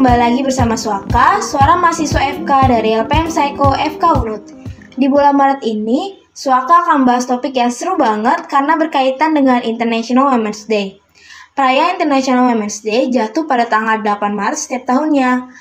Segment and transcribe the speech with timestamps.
[0.00, 4.48] kembali lagi bersama Suaka, suara mahasiswa FK dari LPM Psycho FK Unut.
[4.96, 10.32] Di bulan Maret ini, Suaka akan bahas topik yang seru banget karena berkaitan dengan International
[10.32, 10.96] Women's Day.
[11.52, 15.52] Perayaan International Women's Day jatuh pada tanggal 8 Maret setiap tahunnya.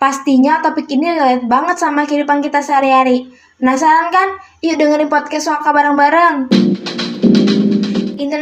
[0.00, 3.36] Pastinya topik ini relate banget sama kehidupan kita sehari-hari.
[3.60, 4.40] Penasaran kan?
[4.64, 6.48] Yuk dengerin podcast Suaka bareng-bareng.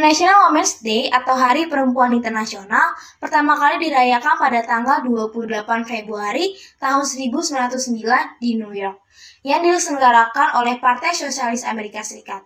[0.03, 2.91] International Women's Day atau Hari Perempuan Internasional
[3.23, 8.03] pertama kali dirayakan pada tanggal 28 Februari tahun 1909
[8.35, 8.99] di New York
[9.47, 12.43] yang diselenggarakan oleh Partai Sosialis Amerika Serikat.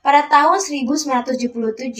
[0.00, 1.92] Pada tahun 1977,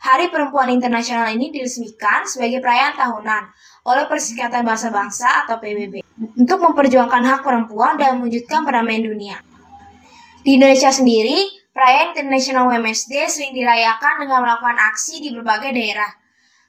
[0.00, 3.42] Hari Perempuan Internasional ini diresmikan sebagai perayaan tahunan
[3.84, 6.00] oleh Perserikatan Bangsa-Bangsa atau PBB
[6.40, 9.36] untuk memperjuangkan hak perempuan dan mewujudkan perdamaian dunia.
[10.40, 16.06] Di Indonesia sendiri, Perayaan International Women's Day sering dirayakan dengan melakukan aksi di berbagai daerah.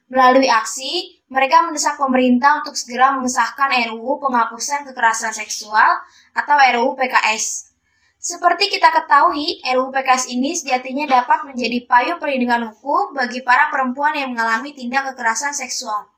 [0.10, 6.02] Melalui aksi, mereka mendesak pemerintah untuk segera mengesahkan RUU penghapusan kekerasan seksual
[6.34, 7.70] atau RUU PKS.
[8.18, 14.18] Seperti kita ketahui, RUU PKS ini sejatinya dapat menjadi payung perlindungan hukum bagi para perempuan
[14.18, 16.10] yang mengalami tindak kekerasan seksual.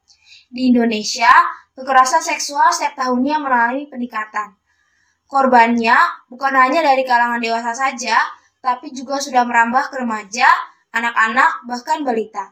[0.48, 1.28] Di Indonesia,
[1.76, 4.56] kekerasan seksual setiap tahunnya mengalami peningkatan.
[5.28, 8.16] Korbannya bukan hanya dari kalangan dewasa saja,
[8.62, 10.48] tapi juga sudah merambah ke remaja,
[10.94, 12.52] anak-anak, bahkan balita.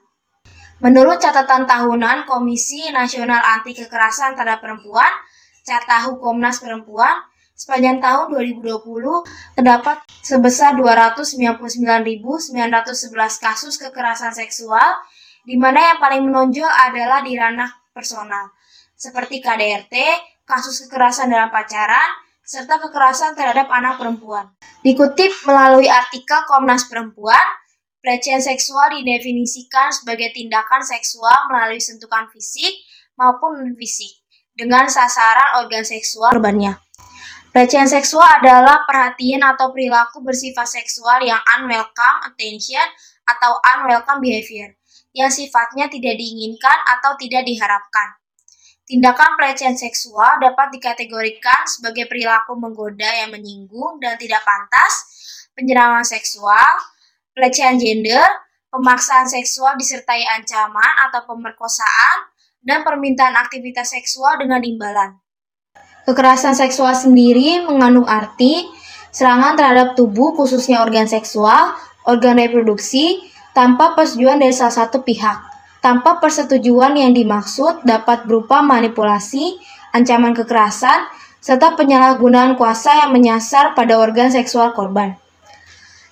[0.84, 5.08] Menurut catatan tahunan Komisi Nasional Anti Kekerasan Terhadap Perempuan,
[5.64, 7.24] Catahu Komnas Perempuan,
[7.56, 8.84] sepanjang tahun 2020
[9.56, 12.52] terdapat sebesar 299.911
[13.40, 15.00] kasus kekerasan seksual,
[15.48, 18.52] di mana yang paling menonjol adalah di ranah personal,
[19.00, 19.96] seperti KDRT,
[20.44, 24.52] kasus kekerasan dalam pacaran, serta kekerasan terhadap anak perempuan.
[24.86, 27.42] Dikutip melalui artikel Komnas Perempuan,
[28.06, 32.86] pelecehan seksual didefinisikan sebagai tindakan seksual melalui sentuhan fisik
[33.18, 34.14] maupun non-fisik
[34.54, 36.78] dengan sasaran organ seksual korbannya.
[37.50, 42.86] Pelecehan seksual adalah perhatian atau perilaku bersifat seksual yang unwelcome attention
[43.26, 44.78] atau unwelcome behavior
[45.18, 48.22] yang sifatnya tidak diinginkan atau tidak diharapkan.
[48.86, 55.10] Tindakan pelecehan seksual dapat dikategorikan sebagai perilaku menggoda yang menyinggung dan tidak pantas,
[55.58, 56.70] penyerangan seksual,
[57.34, 58.22] pelecehan gender,
[58.70, 62.30] pemaksaan seksual disertai ancaman atau pemerkosaan,
[62.62, 65.18] dan permintaan aktivitas seksual dengan imbalan.
[66.06, 68.70] Kekerasan seksual sendiri mengandung arti
[69.10, 71.74] serangan terhadap tubuh khususnya organ seksual,
[72.06, 73.18] organ reproduksi,
[73.58, 75.55] tanpa persetujuan dari salah satu pihak
[75.86, 79.62] tanpa persetujuan yang dimaksud dapat berupa manipulasi,
[79.94, 81.06] ancaman kekerasan,
[81.38, 85.14] serta penyalahgunaan kuasa yang menyasar pada organ seksual korban.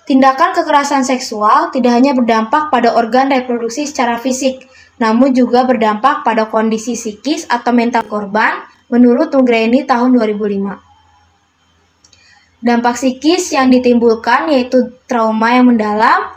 [0.06, 4.62] Tindakan kekerasan seksual tidak hanya berdampak pada organ reproduksi secara fisik,
[5.02, 12.62] namun juga berdampak pada kondisi psikis atau mental korban menurut Nugreni tahun 2005.
[12.62, 16.30] Dampak psikis yang ditimbulkan yaitu trauma yang mendalam,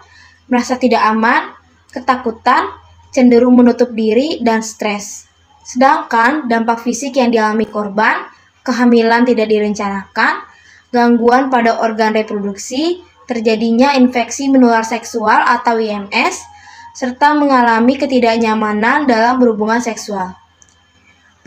[0.49, 1.53] merasa tidak aman,
[1.93, 5.28] ketakutan, cenderung menutup diri dan stres.
[5.68, 8.23] Sedangkan dampak fisik yang dialami korban,
[8.63, 10.44] kehamilan tidak direncanakan,
[10.95, 16.40] gangguan pada organ reproduksi, terjadinya infeksi menular seksual atau IMS,
[16.95, 20.34] serta mengalami ketidaknyamanan dalam berhubungan seksual.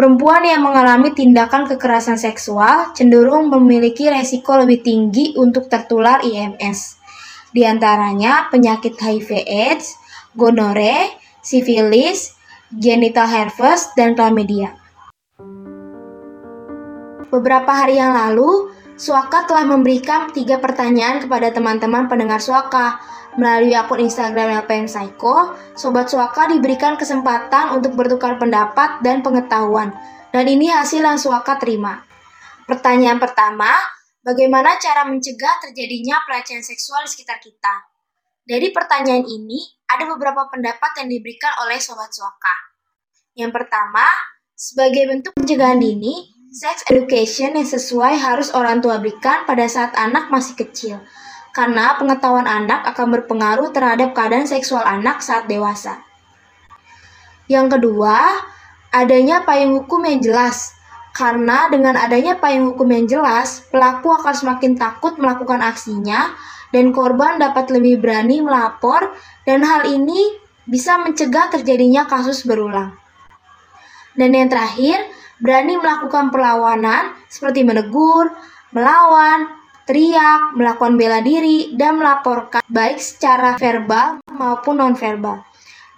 [0.00, 6.96] Perempuan yang mengalami tindakan kekerasan seksual cenderung memiliki resiko lebih tinggi untuk tertular IMS.
[7.52, 10.00] Di antaranya penyakit HIV/AIDS,
[10.32, 12.36] gonore, sifilis,
[12.72, 14.76] genital herpes, dan chlamydia.
[17.30, 23.00] Beberapa hari yang lalu, Suaka telah memberikan tiga pertanyaan kepada teman-teman pendengar Suaka.
[23.38, 29.94] Melalui akun Instagram LPM Psycho, Sobat Suaka diberikan kesempatan untuk bertukar pendapat dan pengetahuan.
[30.34, 32.02] Dan ini hasil yang Suaka terima.
[32.68, 33.72] Pertanyaan pertama,
[34.20, 37.74] bagaimana cara mencegah terjadinya pelecehan seksual di sekitar kita?
[38.44, 42.72] Dari pertanyaan ini, ada beberapa pendapat yang diberikan oleh Sobat Suaka.
[43.36, 44.06] Yang pertama,
[44.56, 50.32] sebagai bentuk pencegahan dini, sex education yang sesuai harus orang tua berikan pada saat anak
[50.34, 50.98] masih kecil,
[51.54, 56.02] karena pengetahuan anak akan berpengaruh terhadap keadaan seksual anak saat dewasa.
[57.46, 58.46] Yang kedua,
[58.90, 60.74] adanya payung hukum yang jelas,
[61.10, 66.32] karena dengan adanya payung hukum yang jelas, pelaku akan semakin takut melakukan aksinya
[66.70, 69.10] dan korban dapat lebih berani melapor
[69.42, 70.38] dan hal ini
[70.70, 72.94] bisa mencegah terjadinya kasus berulang.
[74.14, 75.02] Dan yang terakhir,
[75.42, 78.30] berani melakukan perlawanan seperti menegur,
[78.70, 79.50] melawan,
[79.88, 85.42] teriak, melakukan bela diri, dan melaporkan baik secara verbal maupun nonverbal.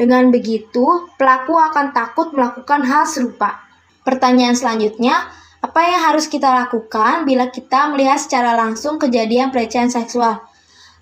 [0.00, 3.60] Dengan begitu, pelaku akan takut melakukan hal serupa.
[4.02, 5.30] Pertanyaan selanjutnya,
[5.62, 10.42] apa yang harus kita lakukan bila kita melihat secara langsung kejadian pelecehan seksual?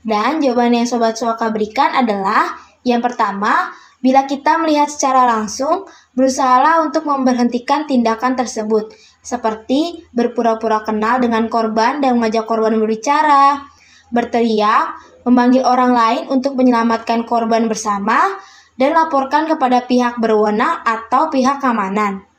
[0.05, 5.85] Dan jawaban yang Sobat Suaka berikan adalah yang pertama, bila kita melihat secara langsung,
[6.17, 13.69] berusahalah untuk memberhentikan tindakan tersebut, seperti berpura-pura kenal dengan korban dan mengajak korban berbicara,
[14.09, 14.97] berteriak,
[15.29, 18.41] memanggil orang lain untuk menyelamatkan korban bersama,
[18.81, 22.30] dan laporkan kepada pihak berwenang atau pihak keamanan.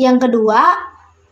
[0.00, 0.80] Yang kedua,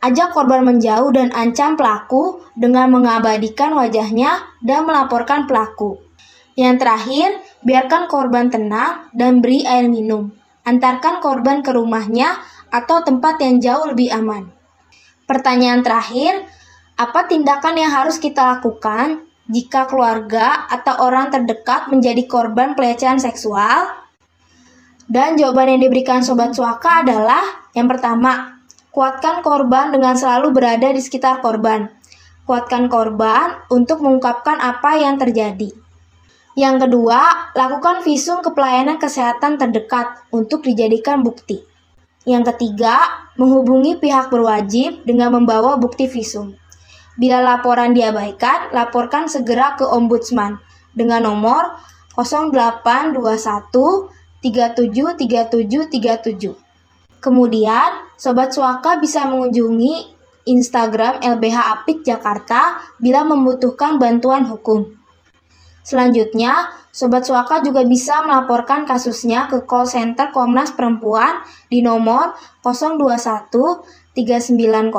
[0.04, 5.96] ajak korban menjauh dan ancam pelaku dengan mengabadikan wajahnya dan melaporkan pelaku.
[6.52, 7.28] Yang terakhir,
[7.64, 10.36] biarkan korban tenang dan beri air minum.
[10.68, 14.52] Antarkan korban ke rumahnya atau tempat yang jauh lebih aman.
[15.24, 16.44] Pertanyaan terakhir,
[17.00, 23.96] apa tindakan yang harus kita lakukan jika keluarga atau orang terdekat menjadi korban pelecehan seksual?
[25.08, 27.40] Dan jawaban yang diberikan Sobat Suaka adalah
[27.72, 28.57] yang pertama,
[28.88, 31.92] Kuatkan korban dengan selalu berada di sekitar korban.
[32.48, 35.68] Kuatkan korban untuk mengungkapkan apa yang terjadi.
[36.58, 41.62] Yang kedua, lakukan visum ke pelayanan kesehatan terdekat untuk dijadikan bukti.
[42.26, 46.58] Yang ketiga, menghubungi pihak berwajib dengan membawa bukti visum.
[47.14, 50.58] Bila laporan diabaikan, laporkan segera ke Ombudsman
[50.96, 51.78] dengan nomor
[52.18, 54.10] 0821
[54.42, 56.67] 373737.
[57.18, 60.18] Kemudian, Sobat Suaka bisa mengunjungi
[60.48, 64.86] Instagram LBH Apik Jakarta bila membutuhkan bantuan hukum.
[65.84, 73.52] Selanjutnya, Sobat Suaka juga bisa melaporkan kasusnya ke call center Komnas Perempuan di nomor 021
[74.12, 74.90] 390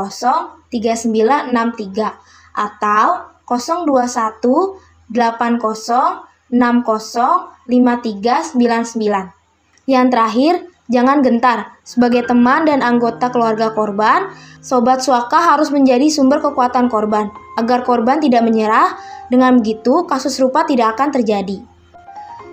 [0.71, 3.05] 3963 atau
[3.45, 4.79] 021
[5.09, 9.85] 80 60 5399.
[9.89, 16.41] Yang terakhir, Jangan gentar, sebagai teman dan anggota keluarga korban, Sobat Suaka harus menjadi sumber
[16.41, 17.29] kekuatan korban,
[17.61, 18.97] agar korban tidak menyerah,
[19.29, 21.61] dengan begitu kasus serupa tidak akan terjadi.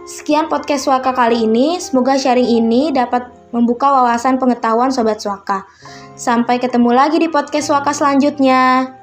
[0.05, 3.25] Sekian podcast Suaka kali ini, semoga sharing ini dapat
[3.57, 5.65] membuka wawasan pengetahuan Sobat Suaka.
[6.13, 8.96] Sampai ketemu lagi di podcast Suaka selanjutnya.